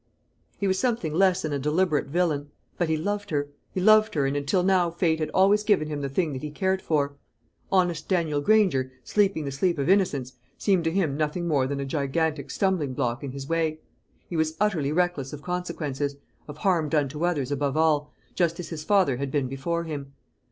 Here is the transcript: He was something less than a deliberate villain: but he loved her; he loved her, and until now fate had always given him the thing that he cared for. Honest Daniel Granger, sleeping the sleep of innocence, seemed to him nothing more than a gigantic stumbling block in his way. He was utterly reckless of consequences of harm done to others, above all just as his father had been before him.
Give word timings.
He 0.57 0.65
was 0.67 0.79
something 0.79 1.13
less 1.13 1.43
than 1.43 1.53
a 1.53 1.59
deliberate 1.59 2.07
villain: 2.07 2.49
but 2.79 2.89
he 2.89 2.97
loved 2.97 3.29
her; 3.29 3.49
he 3.69 3.79
loved 3.79 4.15
her, 4.15 4.25
and 4.25 4.35
until 4.35 4.63
now 4.63 4.89
fate 4.89 5.19
had 5.19 5.29
always 5.29 5.61
given 5.63 5.87
him 5.89 6.01
the 6.01 6.09
thing 6.09 6.33
that 6.33 6.41
he 6.41 6.49
cared 6.49 6.81
for. 6.81 7.17
Honest 7.71 8.07
Daniel 8.09 8.41
Granger, 8.41 8.91
sleeping 9.03 9.45
the 9.45 9.51
sleep 9.51 9.77
of 9.77 9.89
innocence, 9.89 10.33
seemed 10.57 10.85
to 10.85 10.91
him 10.91 11.15
nothing 11.15 11.47
more 11.47 11.67
than 11.67 11.79
a 11.79 11.85
gigantic 11.85 12.49
stumbling 12.49 12.95
block 12.95 13.23
in 13.23 13.29
his 13.31 13.47
way. 13.47 13.79
He 14.27 14.35
was 14.35 14.57
utterly 14.59 14.91
reckless 14.91 15.33
of 15.33 15.43
consequences 15.43 16.15
of 16.47 16.57
harm 16.57 16.89
done 16.89 17.07
to 17.09 17.23
others, 17.23 17.51
above 17.51 17.77
all 17.77 18.11
just 18.33 18.59
as 18.59 18.69
his 18.69 18.83
father 18.83 19.17
had 19.17 19.29
been 19.29 19.47
before 19.47 19.83
him. 19.83 20.13